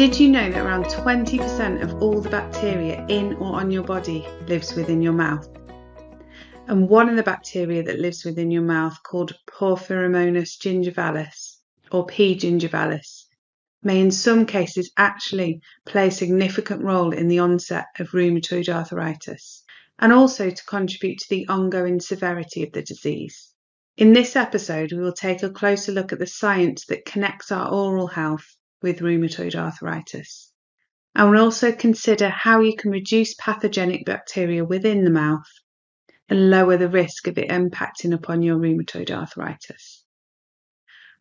Did 0.00 0.18
you 0.18 0.30
know 0.30 0.50
that 0.50 0.64
around 0.64 0.86
20% 0.86 1.82
of 1.82 2.02
all 2.02 2.22
the 2.22 2.30
bacteria 2.30 3.04
in 3.08 3.34
or 3.34 3.56
on 3.56 3.70
your 3.70 3.82
body 3.82 4.26
lives 4.46 4.74
within 4.74 5.02
your 5.02 5.12
mouth? 5.12 5.46
And 6.66 6.88
one 6.88 7.10
of 7.10 7.16
the 7.16 7.22
bacteria 7.22 7.82
that 7.82 7.98
lives 7.98 8.24
within 8.24 8.50
your 8.50 8.62
mouth, 8.62 8.96
called 9.02 9.34
Porphyromonas 9.46 10.56
gingivalis 10.56 11.58
or 11.92 12.06
P. 12.06 12.34
gingivalis, 12.34 13.26
may 13.82 14.00
in 14.00 14.10
some 14.10 14.46
cases 14.46 14.90
actually 14.96 15.60
play 15.84 16.08
a 16.08 16.10
significant 16.10 16.82
role 16.82 17.12
in 17.12 17.28
the 17.28 17.40
onset 17.40 17.88
of 17.98 18.12
rheumatoid 18.12 18.70
arthritis 18.70 19.64
and 19.98 20.14
also 20.14 20.48
to 20.48 20.64
contribute 20.64 21.18
to 21.18 21.28
the 21.28 21.46
ongoing 21.48 22.00
severity 22.00 22.62
of 22.62 22.72
the 22.72 22.80
disease. 22.80 23.52
In 23.98 24.14
this 24.14 24.34
episode, 24.34 24.92
we 24.92 25.02
will 25.02 25.12
take 25.12 25.42
a 25.42 25.50
closer 25.50 25.92
look 25.92 26.10
at 26.10 26.18
the 26.18 26.26
science 26.26 26.86
that 26.86 27.04
connects 27.04 27.52
our 27.52 27.70
oral 27.70 28.06
health 28.06 28.56
with 28.82 29.00
rheumatoid 29.00 29.54
arthritis. 29.54 30.52
And 31.14 31.30
we'll 31.30 31.44
also 31.44 31.72
consider 31.72 32.28
how 32.28 32.60
you 32.60 32.76
can 32.76 32.90
reduce 32.90 33.34
pathogenic 33.34 34.04
bacteria 34.04 34.64
within 34.64 35.04
the 35.04 35.10
mouth 35.10 35.50
and 36.28 36.50
lower 36.50 36.76
the 36.76 36.88
risk 36.88 37.26
of 37.26 37.38
it 37.38 37.48
impacting 37.48 38.14
upon 38.14 38.42
your 38.42 38.56
rheumatoid 38.56 39.10
arthritis. 39.10 40.04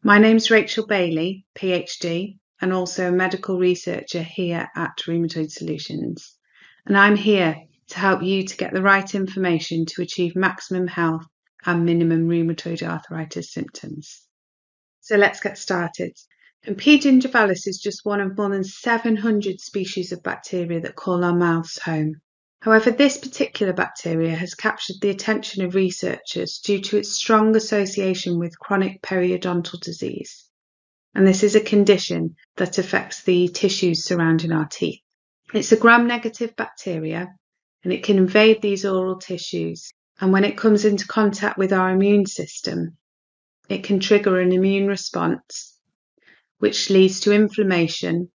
My 0.04 0.20
name's 0.20 0.52
Rachael 0.52 0.86
Bailey, 0.86 1.46
PhD, 1.56 2.38
and 2.62 2.72
also 2.72 3.08
a 3.08 3.12
medical 3.12 3.58
researcher 3.58 4.22
here 4.22 4.70
at 4.76 4.98
Rheumatoid 5.08 5.52
Solutions. 5.52 6.38
And 6.86 6.98
I'm 6.98 7.16
here 7.16 7.56
to 7.90 8.00
help 8.00 8.22
you 8.22 8.46
to 8.46 8.58
get 8.58 8.74
the 8.74 8.82
right 8.82 9.16
information 9.16 9.86
to 9.88 10.02
achieve 10.02 10.36
maximum 10.36 10.88
health 10.88 11.26
and 11.66 11.86
minimum 11.86 12.28
rheumatoid 12.28 12.88
arthritis 12.88 13.52
symptoms. 13.52 14.22
So 15.02 15.18
let's 15.18 15.40
get 15.40 15.58
started. 15.58 16.16
And 16.66 16.78
P. 16.78 17.00
gingivalis 17.00 17.68
is 17.68 17.80
just 17.80 18.04
one 18.04 18.20
of 18.20 18.38
more 18.38 18.50
than 18.50 18.66
700 18.66 19.62
species 19.62 20.12
of 20.12 20.22
bacteria 20.22 20.82
that 20.82 20.96
call 20.96 21.24
our 21.24 21.36
mouths 21.36 21.80
home. 21.80 22.20
However, 22.62 22.92
this 22.92 23.18
particular 23.18 23.72
bacteria 23.72 24.36
has 24.36 24.56
captured 24.56 24.98
the 25.00 25.10
attention 25.10 25.64
of 25.64 25.74
researchers 25.74 26.60
due 26.60 26.82
to 26.82 26.98
its 26.98 27.14
strong 27.14 27.56
association 27.56 28.38
with 28.38 28.60
chronic 28.60 29.02
periodontal 29.02 29.80
disease. 29.80 30.50
And 31.16 31.26
this 31.26 31.44
is 31.44 31.56
a 31.56 31.62
condition 31.62 32.36
that 32.58 32.78
affects 32.78 33.24
the 33.24 33.48
tissues 33.48 34.04
surrounding 34.04 34.52
our 34.52 34.68
teeth. 34.68 35.00
It's 35.54 35.72
a 35.72 35.78
gram 35.78 36.08
negative 36.08 36.58
bacteria 36.58 37.34
and 37.86 37.94
it 37.94 38.04
can 38.04 38.18
invade 38.18 38.62
these 38.62 38.84
oral 38.84 39.18
tissues. 39.18 39.94
And 40.20 40.34
when 40.34 40.44
it 40.44 40.58
comes 40.58 40.84
into 40.84 41.08
contact 41.08 41.58
with 41.58 41.72
our 41.72 41.90
immune 41.90 42.26
system, 42.26 42.98
it 43.70 43.86
can 43.86 44.02
trigger 44.02 44.42
an 44.42 44.52
immune 44.52 44.88
response 44.88 45.79
which 46.60 46.90
leads 46.90 47.22
to 47.22 47.34
inflammation 47.34 48.30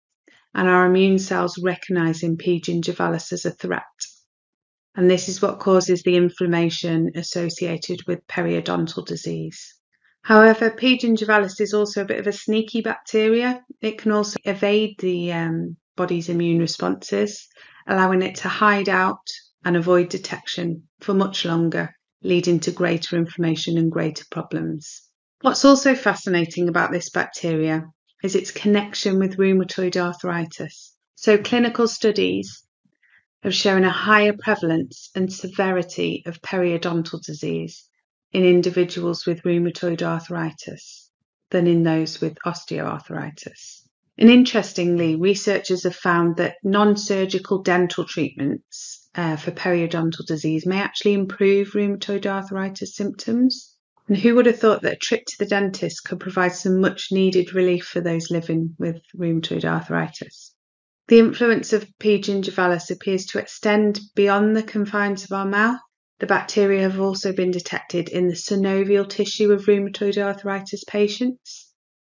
and 0.53 0.67
our 0.67 0.85
immune 0.85 1.19
cells 1.19 1.59
recognizing 1.61 2.37
P. 2.37 2.59
gingivalis 2.61 3.31
as 3.31 3.45
a 3.45 3.51
threat. 3.51 3.83
And 4.95 5.09
this 5.09 5.27
is 5.27 5.41
what 5.41 5.59
causes 5.59 6.03
the 6.03 6.15
inflammation 6.15 7.11
associated 7.15 8.05
with 8.07 8.27
periodontal 8.27 9.05
disease. 9.05 9.75
However, 10.21 10.71
P. 10.71 10.97
gingivalis 10.97 11.59
is 11.59 11.73
also 11.73 12.01
a 12.01 12.05
bit 12.05 12.19
of 12.19 12.27
a 12.27 12.31
sneaky 12.31 12.81
bacteria. 12.81 13.61
It 13.81 13.97
can 13.97 14.11
also 14.11 14.37
evade 14.45 14.95
the 14.99 15.33
um, 15.33 15.77
body's 15.97 16.29
immune 16.29 16.59
responses, 16.59 17.47
allowing 17.87 18.21
it 18.21 18.35
to 18.35 18.47
hide 18.47 18.87
out 18.87 19.27
and 19.65 19.75
avoid 19.75 20.09
detection 20.09 20.87
for 21.01 21.13
much 21.13 21.43
longer, 21.43 21.93
leading 22.21 22.59
to 22.61 22.71
greater 22.71 23.17
inflammation 23.17 23.77
and 23.77 23.91
greater 23.91 24.23
problems. 24.31 25.01
What's 25.41 25.65
also 25.65 25.95
fascinating 25.95 26.69
about 26.69 26.91
this 26.91 27.09
bacteria 27.09 27.85
is 28.23 28.35
its 28.35 28.51
connection 28.51 29.19
with 29.19 29.37
rheumatoid 29.37 29.95
arthritis. 29.97 30.95
So, 31.15 31.37
clinical 31.37 31.87
studies 31.87 32.63
have 33.43 33.53
shown 33.53 33.83
a 33.83 33.89
higher 33.89 34.33
prevalence 34.33 35.11
and 35.13 35.31
severity 35.31 36.23
of 36.25 36.41
periodontal 36.41 37.21
disease 37.21 37.87
in 38.31 38.43
individuals 38.43 39.25
with 39.25 39.43
rheumatoid 39.43 40.01
arthritis 40.01 41.11
than 41.51 41.67
in 41.67 41.83
those 41.83 42.19
with 42.21 42.37
osteoarthritis. 42.45 43.83
And 44.17 44.29
interestingly, 44.29 45.15
researchers 45.15 45.83
have 45.83 45.95
found 45.95 46.37
that 46.37 46.57
non 46.63 46.95
surgical 46.95 47.61
dental 47.61 48.05
treatments 48.05 49.09
uh, 49.15 49.35
for 49.35 49.51
periodontal 49.51 50.25
disease 50.25 50.65
may 50.65 50.79
actually 50.79 51.13
improve 51.13 51.73
rheumatoid 51.73 52.25
arthritis 52.25 52.95
symptoms. 52.95 53.72
And 54.07 54.17
who 54.17 54.35
would 54.35 54.45
have 54.47 54.59
thought 54.59 54.81
that 54.81 54.93
a 54.93 54.97
trip 54.97 55.25
to 55.27 55.37
the 55.39 55.45
dentist 55.45 56.03
could 56.03 56.19
provide 56.19 56.53
some 56.53 56.81
much 56.81 57.07
needed 57.11 57.53
relief 57.53 57.85
for 57.85 58.01
those 58.01 58.29
living 58.29 58.75
with 58.77 59.01
rheumatoid 59.15 59.63
arthritis? 59.63 60.53
The 61.07 61.19
influence 61.19 61.73
of 61.73 61.87
P. 61.99 62.19
gingivalis 62.19 62.91
appears 62.91 63.25
to 63.27 63.39
extend 63.39 63.99
beyond 64.15 64.55
the 64.55 64.63
confines 64.63 65.23
of 65.23 65.31
our 65.31 65.45
mouth. 65.45 65.79
The 66.19 66.27
bacteria 66.27 66.81
have 66.81 66.99
also 66.99 67.33
been 67.33 67.51
detected 67.51 68.09
in 68.09 68.27
the 68.27 68.35
synovial 68.35 69.07
tissue 69.07 69.51
of 69.51 69.65
rheumatoid 69.67 70.17
arthritis 70.17 70.83
patients. 70.83 71.73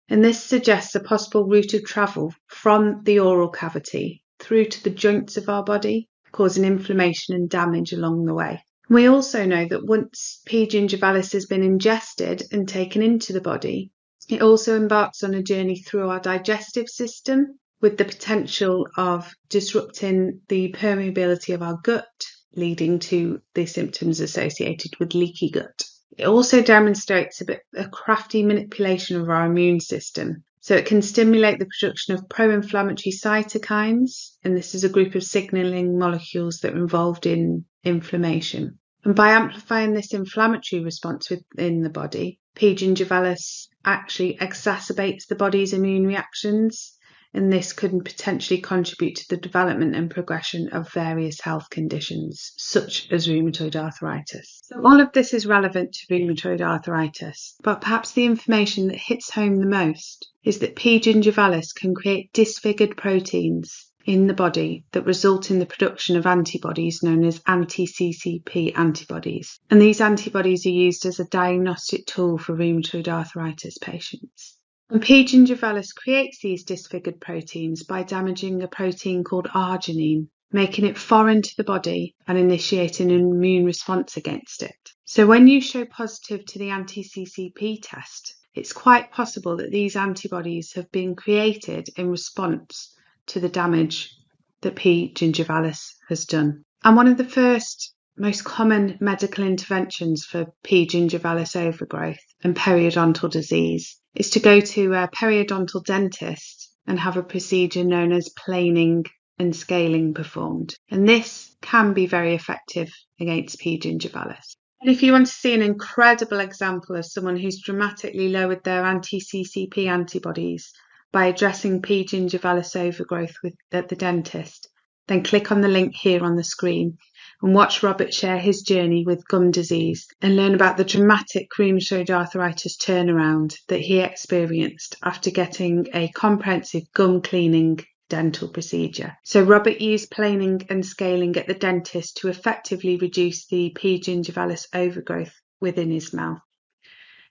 And 0.08 0.24
this 0.24 0.42
suggests 0.42 0.94
a 0.94 1.00
possible 1.00 1.46
route 1.46 1.74
of 1.74 1.84
travel 1.84 2.34
from 2.46 3.02
the 3.04 3.20
oral 3.20 3.50
cavity 3.50 4.22
through 4.38 4.66
to 4.66 4.84
the 4.84 4.90
joints 4.90 5.36
of 5.36 5.48
our 5.48 5.64
body, 5.64 6.08
causing 6.32 6.64
inflammation 6.64 7.34
and 7.34 7.50
damage 7.50 7.92
along 7.92 8.24
the 8.24 8.34
way. 8.34 8.62
We 8.90 9.06
also 9.06 9.44
know 9.44 9.66
that 9.66 9.84
once 9.84 10.40
P. 10.46 10.66
gingivalis 10.66 11.32
has 11.32 11.44
been 11.44 11.62
ingested 11.62 12.42
and 12.52 12.66
taken 12.66 13.02
into 13.02 13.34
the 13.34 13.40
body, 13.40 13.92
it 14.28 14.40
also 14.40 14.76
embarks 14.76 15.22
on 15.22 15.34
a 15.34 15.42
journey 15.42 15.76
through 15.76 16.08
our 16.08 16.20
digestive 16.20 16.88
system 16.88 17.58
with 17.80 17.98
the 17.98 18.04
potential 18.04 18.88
of 18.96 19.34
disrupting 19.48 20.40
the 20.48 20.72
permeability 20.72 21.54
of 21.54 21.62
our 21.62 21.78
gut, 21.82 22.06
leading 22.54 22.98
to 22.98 23.40
the 23.54 23.66
symptoms 23.66 24.20
associated 24.20 24.98
with 24.98 25.14
leaky 25.14 25.50
gut. 25.50 25.84
It 26.16 26.26
also 26.26 26.62
demonstrates 26.62 27.40
a 27.40 27.44
bit 27.44 27.60
a 27.76 27.88
crafty 27.88 28.42
manipulation 28.42 29.20
of 29.20 29.28
our 29.28 29.46
immune 29.46 29.80
system. 29.80 30.44
So 30.60 30.74
it 30.74 30.86
can 30.86 31.02
stimulate 31.02 31.58
the 31.58 31.66
production 31.66 32.14
of 32.14 32.28
pro-inflammatory 32.28 33.12
cytokines, 33.12 34.32
and 34.42 34.56
this 34.56 34.74
is 34.74 34.84
a 34.84 34.88
group 34.88 35.14
of 35.14 35.22
signaling 35.22 35.98
molecules 35.98 36.58
that 36.60 36.72
are 36.72 36.78
involved 36.78 37.26
in 37.26 37.64
inflammation. 37.84 38.78
And 39.04 39.14
by 39.14 39.30
amplifying 39.30 39.94
this 39.94 40.12
inflammatory 40.12 40.82
response 40.82 41.30
within 41.30 41.82
the 41.82 41.90
body, 41.90 42.40
P. 42.54 42.74
gingivalis 42.74 43.68
actually 43.84 44.36
exacerbates 44.40 45.28
the 45.28 45.36
body's 45.36 45.72
immune 45.72 46.06
reactions, 46.06 46.98
and 47.32 47.52
this 47.52 47.72
could 47.72 48.04
potentially 48.04 48.60
contribute 48.60 49.14
to 49.16 49.28
the 49.28 49.36
development 49.36 49.94
and 49.94 50.10
progression 50.10 50.68
of 50.70 50.92
various 50.92 51.40
health 51.40 51.70
conditions, 51.70 52.52
such 52.56 53.06
as 53.12 53.28
rheumatoid 53.28 53.76
arthritis. 53.76 54.60
So, 54.64 54.82
all 54.84 55.00
of 55.00 55.12
this 55.12 55.32
is 55.32 55.46
relevant 55.46 55.92
to 55.92 56.06
rheumatoid 56.12 56.60
arthritis, 56.60 57.54
but 57.62 57.80
perhaps 57.80 58.12
the 58.12 58.24
information 58.24 58.88
that 58.88 58.98
hits 58.98 59.30
home 59.30 59.60
the 59.60 59.66
most 59.66 60.28
is 60.42 60.58
that 60.58 60.74
P. 60.74 60.98
gingivalis 60.98 61.72
can 61.72 61.94
create 61.94 62.32
disfigured 62.32 62.96
proteins 62.96 63.88
in 64.08 64.26
the 64.26 64.32
body 64.32 64.86
that 64.92 65.04
result 65.04 65.50
in 65.50 65.58
the 65.58 65.66
production 65.66 66.16
of 66.16 66.26
antibodies 66.26 67.02
known 67.02 67.22
as 67.24 67.42
anti-CCP 67.46 68.72
antibodies. 68.74 69.60
And 69.68 69.82
these 69.82 70.00
antibodies 70.00 70.64
are 70.64 70.70
used 70.70 71.04
as 71.04 71.20
a 71.20 71.26
diagnostic 71.26 72.06
tool 72.06 72.38
for 72.38 72.56
rheumatoid 72.56 73.06
arthritis 73.06 73.76
patients. 73.76 74.56
And 74.88 75.02
P. 75.02 75.26
gingivalis 75.26 75.94
creates 75.94 76.40
these 76.40 76.64
disfigured 76.64 77.20
proteins 77.20 77.82
by 77.82 78.02
damaging 78.02 78.62
a 78.62 78.68
protein 78.68 79.24
called 79.24 79.48
arginine, 79.48 80.28
making 80.50 80.86
it 80.86 80.96
foreign 80.96 81.42
to 81.42 81.56
the 81.58 81.64
body 81.64 82.14
and 82.26 82.38
initiating 82.38 83.10
an 83.10 83.20
immune 83.20 83.66
response 83.66 84.16
against 84.16 84.62
it. 84.62 84.90
So 85.04 85.26
when 85.26 85.46
you 85.48 85.60
show 85.60 85.84
positive 85.84 86.46
to 86.46 86.58
the 86.58 86.70
anti-CCP 86.70 87.80
test, 87.82 88.36
it's 88.54 88.72
quite 88.72 89.12
possible 89.12 89.58
that 89.58 89.70
these 89.70 89.96
antibodies 89.96 90.72
have 90.72 90.90
been 90.90 91.14
created 91.14 91.90
in 91.98 92.08
response 92.08 92.94
to 93.28 93.40
the 93.40 93.48
damage 93.48 94.14
that 94.62 94.76
P. 94.76 95.12
gingivalis 95.14 95.94
has 96.08 96.24
done. 96.24 96.64
And 96.84 96.96
one 96.96 97.08
of 97.08 97.16
the 97.16 97.24
first 97.24 97.94
most 98.16 98.44
common 98.44 98.98
medical 99.00 99.44
interventions 99.44 100.24
for 100.24 100.46
P. 100.64 100.86
gingivalis 100.86 101.54
overgrowth 101.54 102.18
and 102.42 102.56
periodontal 102.56 103.30
disease 103.30 104.00
is 104.14 104.30
to 104.30 104.40
go 104.40 104.60
to 104.60 104.94
a 104.94 105.08
periodontal 105.08 105.84
dentist 105.84 106.72
and 106.86 106.98
have 106.98 107.16
a 107.16 107.22
procedure 107.22 107.84
known 107.84 108.12
as 108.12 108.30
planing 108.30 109.04
and 109.38 109.54
scaling 109.54 110.14
performed. 110.14 110.74
And 110.90 111.08
this 111.08 111.54
can 111.62 111.92
be 111.92 112.06
very 112.06 112.34
effective 112.34 112.90
against 113.20 113.60
P. 113.60 113.78
gingivalis. 113.78 114.56
And 114.80 114.90
if 114.90 115.02
you 115.02 115.12
want 115.12 115.26
to 115.26 115.32
see 115.32 115.54
an 115.54 115.62
incredible 115.62 116.40
example 116.40 116.96
of 116.96 117.04
someone 117.04 117.36
who's 117.36 117.62
dramatically 117.62 118.28
lowered 118.28 118.64
their 118.64 118.84
anti 118.84 119.20
CCP 119.20 119.88
antibodies 119.88 120.72
by 121.12 121.26
addressing 121.26 121.82
P. 121.82 122.04
gingivalis 122.04 122.76
overgrowth 122.76 123.36
with, 123.42 123.54
at 123.72 123.88
the 123.88 123.96
dentist, 123.96 124.68
then 125.06 125.22
click 125.22 125.50
on 125.50 125.62
the 125.62 125.68
link 125.68 125.94
here 125.94 126.22
on 126.22 126.36
the 126.36 126.44
screen 126.44 126.98
and 127.40 127.54
watch 127.54 127.82
Robert 127.82 128.12
share 128.12 128.38
his 128.38 128.62
journey 128.62 129.04
with 129.06 129.26
gum 129.28 129.50
disease 129.50 130.06
and 130.20 130.36
learn 130.36 130.54
about 130.54 130.76
the 130.76 130.84
dramatic 130.84 131.48
rheumatoid 131.58 132.10
arthritis 132.10 132.76
turnaround 132.76 133.54
that 133.68 133.80
he 133.80 134.00
experienced 134.00 134.96
after 135.02 135.30
getting 135.30 135.86
a 135.94 136.08
comprehensive 136.08 136.82
gum 136.92 137.22
cleaning 137.22 137.78
dental 138.08 138.48
procedure. 138.48 139.16
So 139.22 139.42
Robert 139.42 139.80
used 139.80 140.10
planing 140.10 140.62
and 140.68 140.84
scaling 140.84 141.36
at 141.36 141.46
the 141.46 141.54
dentist 141.54 142.18
to 142.18 142.28
effectively 142.28 142.96
reduce 142.96 143.46
the 143.46 143.70
P. 143.70 144.00
gingivalis 144.00 144.66
overgrowth 144.74 145.34
within 145.60 145.90
his 145.90 146.12
mouth. 146.12 146.40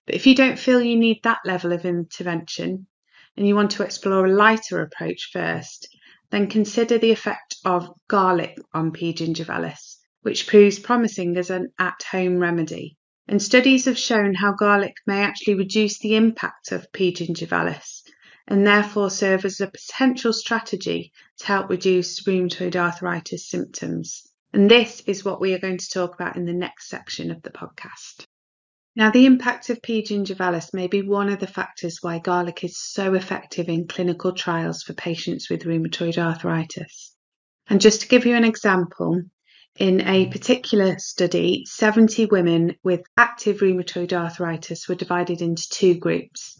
But 0.06 0.15
if 0.15 0.25
you 0.25 0.35
don't 0.35 0.59
feel 0.59 0.81
you 0.81 0.97
need 0.97 1.21
that 1.24 1.39
level 1.45 1.74
of 1.74 1.85
intervention 1.85 2.88
and 3.38 3.48
you 3.48 3.56
want 3.56 3.72
to 3.72 3.84
explore 3.84 4.25
a 4.25 4.34
lighter 4.34 4.81
approach 4.81 5.30
first, 5.31 5.88
then 6.31 6.48
consider 6.48 6.98
the 6.98 7.12
effect 7.12 7.56
of 7.63 7.94
garlic 8.07 8.57
on 8.74 8.92
P. 8.92 9.13
gingivalis, 9.13 9.98
which 10.24 10.48
proves 10.48 10.80
promising 10.80 11.38
as 11.38 11.50
an 11.50 11.72
at-home 11.80 12.39
remedy. 12.39 12.98
And 13.28 13.42
studies 13.42 13.86
have 13.86 13.98
shown 13.98 14.34
how 14.34 14.54
garlic 14.54 14.95
may 15.06 15.22
actually 15.22 15.56
reduce 15.56 16.00
the 16.00 16.16
impact 16.16 16.72
of 16.72 16.92
P. 16.92 17.13
gingivalis 17.13 18.01
and 18.48 18.66
therefore 18.66 19.10
serve 19.10 19.45
as 19.45 19.60
a 19.60 19.68
potential 19.68 20.31
strategy 20.31 21.12
to 21.38 21.48
help 21.48 21.69
reduce 21.69 22.24
rheumatoid 22.24 22.75
arthritis 22.75 23.50
symptoms. 23.50 24.25
And 24.54 24.72
this 24.72 25.01
is 25.01 25.25
what 25.25 25.42
we 25.42 25.54
are 25.54 25.60
going 25.60 25.78
to 25.78 25.89
talk 25.89 26.16
about 26.16 26.38
in 26.38 26.45
the 26.45 26.54
next 26.54 26.89
section 26.89 27.30
of 27.30 27.42
the 27.42 27.51
podcast. 27.51 28.25
Now, 28.97 29.11
the 29.11 29.27
impact 29.27 29.69
of 29.69 29.83
P. 29.83 30.01
gingivalis 30.01 30.73
may 30.73 30.88
be 30.88 31.03
one 31.03 31.29
of 31.29 31.39
the 31.39 31.45
factors 31.45 31.99
why 32.01 32.17
garlic 32.17 32.63
is 32.63 32.79
so 32.79 33.13
effective 33.13 33.69
in 33.69 33.88
clinical 33.88 34.31
trials 34.31 34.81
for 34.81 34.94
patients 34.94 35.51
with 35.51 35.65
rheumatoid 35.65 36.17
arthritis. 36.17 37.15
And 37.69 37.79
just 37.79 38.01
to 38.01 38.07
give 38.07 38.25
you 38.25 38.35
an 38.35 38.44
example, 38.44 39.21
in 39.77 40.01
a 40.01 40.25
particular 40.25 40.97
study, 40.97 41.63
70 41.67 42.25
women 42.25 42.75
with 42.83 43.03
active 43.15 43.59
rheumatoid 43.59 44.13
arthritis 44.13 44.89
were 44.89 44.95
divided 44.95 45.43
into 45.43 45.69
two 45.69 45.93
groups 45.93 46.59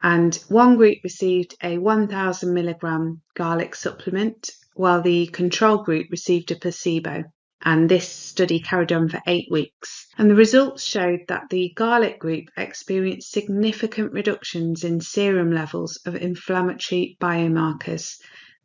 and 0.00 0.36
one 0.48 0.76
group 0.76 0.98
received 1.02 1.56
a 1.60 1.76
1000 1.78 2.54
milligram 2.54 3.20
garlic 3.34 3.74
supplement 3.74 4.50
while 4.74 5.02
the 5.02 5.26
control 5.26 5.82
group 5.82 6.06
received 6.12 6.52
a 6.52 6.54
placebo. 6.54 7.24
And 7.62 7.88
this 7.88 8.08
study 8.08 8.60
carried 8.60 8.92
on 8.92 9.08
for 9.08 9.20
eight 9.26 9.48
weeks. 9.50 10.06
And 10.16 10.30
the 10.30 10.36
results 10.36 10.82
showed 10.82 11.20
that 11.28 11.48
the 11.50 11.72
garlic 11.74 12.20
group 12.20 12.44
experienced 12.56 13.32
significant 13.32 14.12
reductions 14.12 14.84
in 14.84 15.00
serum 15.00 15.50
levels 15.50 15.98
of 16.06 16.14
inflammatory 16.14 17.16
biomarkers, 17.20 18.18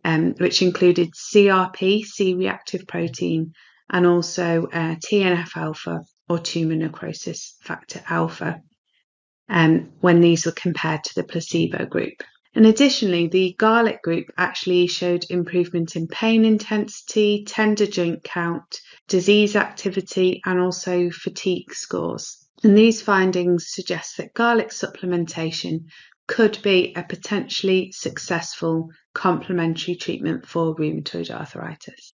um, 0.06 0.36
which 0.38 0.62
included 0.62 1.13
CRP, 1.13 2.04
C 2.04 2.36
reactive 2.36 2.86
protein, 2.88 3.54
and 3.90 4.06
also 4.06 4.68
uh, 4.72 4.96
TNF 4.96 5.57
alpha 5.57 6.01
or 6.30 6.39
tumor 6.39 6.75
necrosis 6.75 7.56
factor 7.62 8.01
alpha 8.07 8.62
um, 9.50 9.92
when 10.01 10.22
these 10.22 10.46
were 10.46 10.51
compared 10.51 11.04
to 11.04 11.16
the 11.16 11.24
placebo 11.24 11.86
group. 11.86 12.24
And 12.56 12.68
additionally, 12.68 13.28
the 13.28 13.56
garlic 13.58 14.04
group 14.04 14.28
actually 14.38 14.86
showed 14.86 15.26
improvement 15.30 15.96
in 15.96 16.08
pain 16.08 16.46
intensity, 16.46 17.46
tender 17.48 17.88
joint 17.88 18.24
count, 18.24 18.80
disease 19.08 19.56
activity, 19.56 20.40
and 20.46 20.60
also 20.60 21.10
fatigue 21.10 21.74
scores. 21.74 22.48
And 22.64 22.78
these 22.78 23.02
findings 23.02 23.66
suggest 23.70 24.18
that 24.18 24.36
garlic 24.36 24.70
supplementation 24.70 25.86
could 26.28 26.62
be 26.62 26.94
a 26.96 27.04
potentially 27.04 27.92
successful 27.92 28.90
complementary 29.14 29.96
treatment 29.96 30.46
for 30.46 30.76
rheumatoid 30.76 31.32
arthritis. 31.32 32.14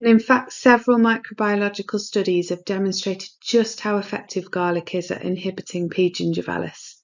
And 0.00 0.08
in 0.08 0.18
fact, 0.18 0.52
several 0.52 0.98
microbiological 0.98 1.98
studies 1.98 2.48
have 2.48 2.64
demonstrated 2.64 3.28
just 3.42 3.80
how 3.80 3.98
effective 3.98 4.50
garlic 4.50 4.94
is 4.94 5.10
at 5.10 5.22
inhibiting 5.22 5.90
P. 5.90 6.10
gingivalis. 6.10 6.99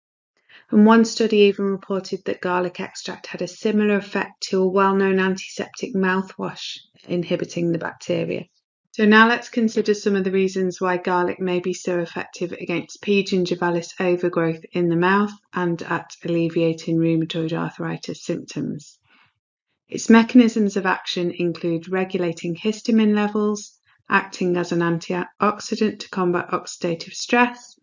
And 0.70 0.84
one 0.84 1.04
study 1.04 1.38
even 1.42 1.66
reported 1.66 2.24
that 2.24 2.40
garlic 2.40 2.80
extract 2.80 3.28
had 3.28 3.40
a 3.40 3.46
similar 3.46 3.96
effect 3.96 4.42
to 4.48 4.62
a 4.62 4.68
well 4.68 4.96
known 4.96 5.20
antiseptic 5.20 5.94
mouthwash 5.94 6.78
inhibiting 7.06 7.70
the 7.70 7.78
bacteria. 7.78 8.46
So 8.96 9.04
now 9.04 9.28
let's 9.28 9.50
consider 9.50 9.92
some 9.92 10.16
of 10.16 10.24
the 10.24 10.32
reasons 10.32 10.80
why 10.80 10.96
garlic 10.96 11.38
may 11.38 11.60
be 11.60 11.74
so 11.74 12.00
effective 12.00 12.52
against 12.52 13.02
P. 13.02 13.22
gingivalis 13.22 13.92
overgrowth 14.00 14.64
in 14.72 14.88
the 14.88 14.96
mouth 14.96 15.32
and 15.52 15.80
at 15.82 16.16
alleviating 16.24 16.96
rheumatoid 16.96 17.52
arthritis 17.52 18.24
symptoms. 18.24 18.98
Its 19.88 20.10
mechanisms 20.10 20.76
of 20.76 20.86
action 20.86 21.30
include 21.30 21.88
regulating 21.88 22.56
histamine 22.56 23.14
levels, 23.14 23.78
acting 24.08 24.56
as 24.56 24.72
an 24.72 24.80
antioxidant 24.80 26.00
to 26.00 26.08
combat 26.08 26.48
oxidative 26.50 27.12
stress, 27.12 27.75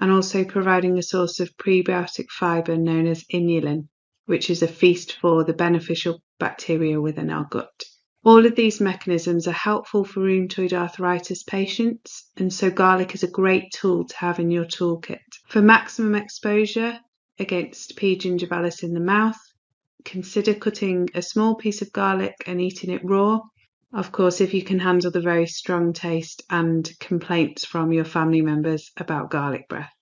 and 0.00 0.10
also 0.10 0.44
providing 0.44 0.98
a 0.98 1.02
source 1.02 1.40
of 1.40 1.56
prebiotic 1.56 2.30
fiber 2.30 2.76
known 2.76 3.06
as 3.06 3.24
inulin, 3.32 3.88
which 4.26 4.50
is 4.50 4.62
a 4.62 4.68
feast 4.68 5.16
for 5.20 5.44
the 5.44 5.52
beneficial 5.52 6.22
bacteria 6.38 7.00
within 7.00 7.30
our 7.30 7.46
gut. 7.50 7.84
All 8.24 8.44
of 8.44 8.56
these 8.56 8.80
mechanisms 8.80 9.46
are 9.46 9.52
helpful 9.52 10.04
for 10.04 10.20
rheumatoid 10.20 10.72
arthritis 10.72 11.44
patients, 11.44 12.30
and 12.36 12.52
so 12.52 12.70
garlic 12.70 13.14
is 13.14 13.22
a 13.22 13.30
great 13.30 13.72
tool 13.72 14.04
to 14.06 14.16
have 14.16 14.38
in 14.38 14.50
your 14.50 14.64
toolkit. 14.64 15.20
For 15.48 15.62
maximum 15.62 16.14
exposure 16.14 16.98
against 17.38 17.96
P. 17.96 18.16
gingivalis 18.16 18.82
in 18.82 18.92
the 18.92 19.00
mouth, 19.00 19.38
consider 20.04 20.54
cutting 20.54 21.08
a 21.14 21.22
small 21.22 21.54
piece 21.54 21.80
of 21.80 21.92
garlic 21.92 22.34
and 22.46 22.60
eating 22.60 22.90
it 22.90 23.04
raw. 23.04 23.40
Of 23.92 24.12
course, 24.12 24.42
if 24.42 24.52
you 24.52 24.62
can 24.62 24.80
handle 24.80 25.10
the 25.10 25.20
very 25.20 25.46
strong 25.46 25.94
taste 25.94 26.42
and 26.50 26.88
complaints 27.00 27.64
from 27.64 27.92
your 27.92 28.04
family 28.04 28.42
members 28.42 28.90
about 28.98 29.30
garlic 29.30 29.66
breath. 29.66 29.92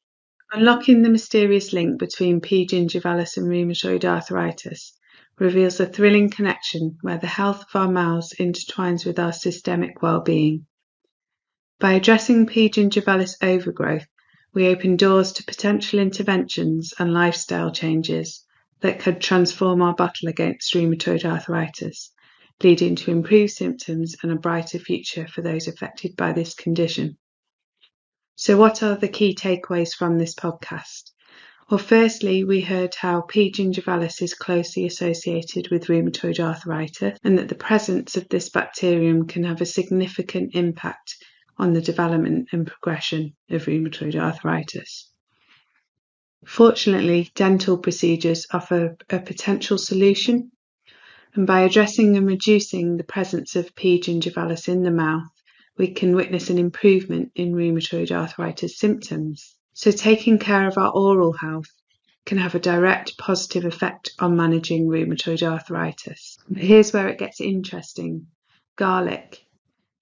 Unlocking 0.52 1.02
the 1.02 1.08
mysterious 1.08 1.72
link 1.72 1.98
between 1.98 2.40
P. 2.40 2.66
gingivalis 2.66 3.36
and 3.36 3.46
rheumatoid 3.46 4.04
arthritis 4.04 4.92
reveals 5.38 5.78
a 5.78 5.86
thrilling 5.86 6.30
connection 6.30 6.98
where 7.02 7.18
the 7.18 7.26
health 7.26 7.62
of 7.62 7.80
our 7.80 7.90
mouths 7.90 8.34
intertwines 8.40 9.06
with 9.06 9.18
our 9.18 9.32
systemic 9.32 10.02
well-being. 10.02 10.66
By 11.78 11.92
addressing 11.92 12.46
P. 12.46 12.68
gingivalis 12.68 13.36
overgrowth, 13.42 14.06
we 14.52 14.66
open 14.66 14.96
doors 14.96 15.32
to 15.34 15.44
potential 15.44 16.00
interventions 16.00 16.94
and 16.98 17.12
lifestyle 17.12 17.70
changes 17.70 18.44
that 18.80 18.98
could 18.98 19.20
transform 19.20 19.82
our 19.82 19.94
battle 19.94 20.28
against 20.28 20.74
rheumatoid 20.74 21.24
arthritis, 21.24 22.12
leading 22.62 22.96
to 22.96 23.10
improved 23.10 23.52
symptoms 23.52 24.16
and 24.22 24.32
a 24.32 24.36
brighter 24.36 24.78
future 24.78 25.26
for 25.26 25.42
those 25.42 25.68
affected 25.68 26.16
by 26.16 26.32
this 26.32 26.54
condition. 26.54 27.16
So, 28.34 28.56
what 28.56 28.82
are 28.82 28.96
the 28.96 29.08
key 29.08 29.34
takeaways 29.34 29.94
from 29.94 30.18
this 30.18 30.34
podcast? 30.34 31.10
Well, 31.68 31.78
firstly, 31.78 32.44
we 32.44 32.60
heard 32.60 32.94
how 32.94 33.22
P. 33.22 33.50
gingivalis 33.50 34.22
is 34.22 34.34
closely 34.34 34.86
associated 34.86 35.68
with 35.70 35.86
rheumatoid 35.86 36.38
arthritis 36.38 37.18
and 37.24 37.38
that 37.38 37.48
the 37.48 37.56
presence 37.56 38.16
of 38.16 38.28
this 38.28 38.50
bacterium 38.50 39.26
can 39.26 39.42
have 39.42 39.60
a 39.60 39.66
significant 39.66 40.54
impact 40.54 41.16
on 41.58 41.72
the 41.72 41.80
development 41.80 42.50
and 42.52 42.66
progression 42.66 43.34
of 43.50 43.64
rheumatoid 43.64 44.14
arthritis. 44.14 45.10
Fortunately, 46.44 47.32
dental 47.34 47.78
procedures 47.78 48.46
offer 48.52 48.96
a 49.10 49.18
potential 49.18 49.78
solution, 49.78 50.52
and 51.36 51.46
by 51.46 51.60
addressing 51.60 52.16
and 52.16 52.26
reducing 52.26 52.96
the 52.96 53.04
presence 53.04 53.56
of 53.56 53.74
P. 53.74 54.00
gingivalis 54.00 54.68
in 54.68 54.82
the 54.82 54.90
mouth, 54.90 55.28
we 55.76 55.88
can 55.88 56.16
witness 56.16 56.48
an 56.48 56.56
improvement 56.56 57.30
in 57.34 57.52
rheumatoid 57.52 58.10
arthritis 58.10 58.78
symptoms. 58.78 59.54
So, 59.74 59.90
taking 59.90 60.38
care 60.38 60.66
of 60.66 60.78
our 60.78 60.90
oral 60.90 61.34
health 61.34 61.68
can 62.24 62.38
have 62.38 62.54
a 62.54 62.58
direct 62.58 63.18
positive 63.18 63.66
effect 63.66 64.12
on 64.18 64.34
managing 64.34 64.86
rheumatoid 64.86 65.42
arthritis. 65.42 66.38
Here's 66.56 66.94
where 66.94 67.08
it 67.08 67.18
gets 67.18 67.42
interesting 67.42 68.28
garlic, 68.76 69.44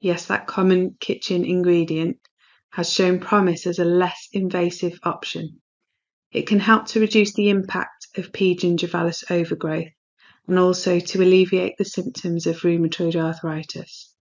yes, 0.00 0.26
that 0.26 0.46
common 0.46 0.96
kitchen 1.00 1.44
ingredient, 1.44 2.18
has 2.70 2.92
shown 2.92 3.18
promise 3.18 3.66
as 3.66 3.80
a 3.80 3.84
less 3.84 4.28
invasive 4.32 5.00
option. 5.02 5.60
It 6.30 6.46
can 6.46 6.60
help 6.60 6.86
to 6.88 7.00
reduce 7.00 7.34
the 7.34 7.50
impact 7.50 8.06
of 8.16 8.32
P. 8.32 8.56
gingivalis 8.56 9.24
overgrowth 9.30 9.93
and 10.46 10.58
also 10.58 11.00
to 11.00 11.22
alleviate 11.22 11.76
the 11.78 11.84
symptoms 11.84 12.46
of 12.46 12.60
rheumatoid 12.62 13.16
arthritis. 13.16 14.14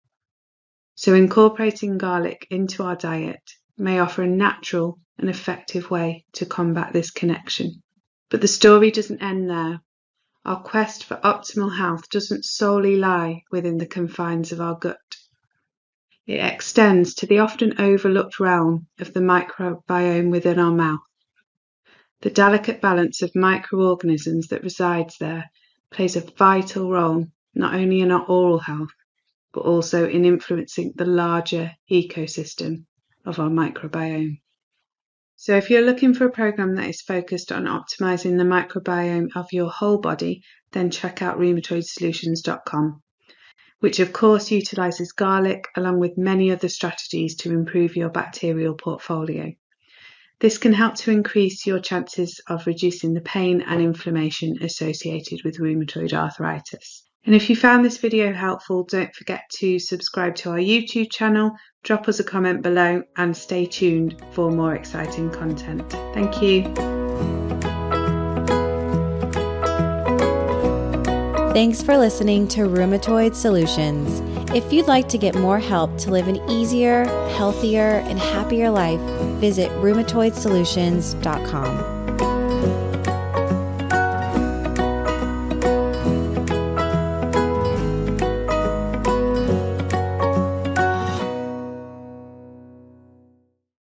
So, 0.96 1.14
incorporating 1.14 1.98
garlic 1.98 2.48
into 2.50 2.84
our 2.84 2.96
diet 2.96 3.42
may 3.78 4.00
offer 4.00 4.22
a 4.24 4.28
natural 4.28 5.00
and 5.18 5.30
effective 5.30 5.90
way 5.90 6.26
to 6.34 6.46
combat 6.46 6.94
this 6.94 7.12
connection. 7.12 7.82
But 8.30 8.42
the 8.42 8.48
story 8.48 8.92
doesn't 8.92 9.22
end 9.22 9.50
there. 9.50 9.82
Our 10.46 10.62
quest 10.62 11.04
for 11.04 11.16
optimal 11.18 11.76
health 11.78 12.10
doesn't 12.10 12.46
solely 12.46 12.96
lie 12.96 13.44
within 13.52 13.78
the 13.78 13.86
confines 13.86 14.52
of 14.52 14.62
our 14.62 14.76
gut. 14.76 14.98
It 16.26 16.40
extends 16.40 17.16
to 17.16 17.26
the 17.26 17.40
often 17.40 17.82
overlooked 17.82 18.40
realm 18.40 18.88
of 19.00 19.14
the 19.14 19.20
microbiome 19.20 20.32
within 20.32 20.60
our 20.60 20.72
mouth. 20.72 21.02
The 22.22 22.30
delicate 22.30 22.82
balance 22.82 23.22
of 23.22 23.36
microorganisms 23.36 24.48
that 24.48 24.64
resides 24.64 25.18
there 25.18 25.50
plays 25.94 26.16
a 26.16 26.22
vital 26.22 26.90
role 26.90 27.28
not 27.56 27.76
only 27.76 28.02
in 28.02 28.12
our 28.12 28.26
oral 28.26 28.60
health, 28.60 28.90
but 29.54 29.62
also 29.62 30.08
in 30.08 30.26
influencing 30.26 30.94
the 30.96 31.06
larger 31.06 31.72
ecosystem 31.92 32.86
of 33.26 33.40
our 33.40 33.50
microbiome. 33.50 34.40
So, 35.36 35.56
if 35.56 35.70
you're 35.70 35.82
looking 35.82 36.14
for 36.14 36.26
a 36.26 36.32
program 36.32 36.76
that 36.76 36.90
is 36.90 37.02
focused 37.02 37.52
on 37.52 37.66
optimizing 37.66 38.38
the 38.38 38.44
microbiome 38.44 39.30
of 39.36 39.52
your 39.52 39.70
whole 39.70 40.00
body, 40.00 40.42
then 40.72 40.90
check 40.90 41.22
out 41.22 41.38
rheumatoidsolutions.com, 41.38 43.02
which 43.80 44.00
of 44.00 44.14
course 44.14 44.52
utilizes 44.52 45.12
garlic 45.12 45.68
along 45.76 46.00
with 46.00 46.18
many 46.18 46.52
other 46.52 46.70
strategies 46.70 47.36
to 47.36 47.52
improve 47.52 47.96
your 47.96 48.10
bacterial 48.10 48.74
portfolio. 48.74 49.52
This 50.40 50.58
can 50.58 50.74
help 50.74 50.96
to 50.96 51.12
increase 51.12 51.66
your 51.66 51.80
chances 51.80 52.42
of 52.48 52.68
reducing 52.68 53.14
the 53.14 53.22
pain 53.22 53.62
and 53.62 53.82
inflammation 53.82 54.62
associated 54.62 55.44
with 55.44 55.60
rheumatoid 55.60 56.14
arthritis. 56.14 57.04
And 57.26 57.34
if 57.34 57.50
you 57.50 57.56
found 57.56 57.86
this 57.86 57.98
video 57.98 58.34
helpful, 58.34 58.84
don't 58.84 59.16
forget 59.16 59.44
to 59.60 59.80
subscribe 59.80 60.36
to 60.36 60.50
our 60.50 60.58
YouTube 60.58 61.10
channel, 61.10 61.52
drop 61.84 62.10
us 62.10 62.20
a 62.20 62.24
comment 62.24 62.62
below, 62.62 63.04
and 63.16 63.36
stay 63.36 63.66
tuned 63.66 64.22
for 64.32 64.52
more 64.52 64.76
exciting 64.76 65.30
content. 65.30 65.90
Thank 66.14 66.42
you. 66.42 66.64
Thanks 71.54 71.82
for 71.84 71.98
listening 72.00 72.48
to 72.48 72.62
Rheumatoid 72.62 73.36
Solutions. 73.36 74.24
If 74.56 74.74
you'd 74.74 74.88
like 74.88 75.08
to 75.10 75.20
get 75.20 75.36
more 75.36 75.60
help 75.60 75.96
to 76.00 76.10
live 76.10 76.28
an 76.28 76.38
easier, 76.50 77.06
healthier, 77.36 78.02
and 78.08 78.18
happier 78.18 78.72
life, 78.72 79.00
visit 79.40 79.70
rheumatoidsolutions.com. 79.74 82.03